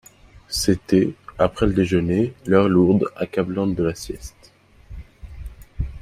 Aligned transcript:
C’était, 0.49 1.13
après 1.37 1.67
le 1.67 1.73
déjeuner, 1.73 2.33
l’heure 2.47 2.67
lourde, 2.67 3.03
accablante 3.17 3.75
de 3.75 3.83
la 3.83 3.93
sieste. 3.93 4.51